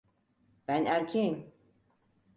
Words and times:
Ben 0.67 0.85
erkeğim. 0.85 1.51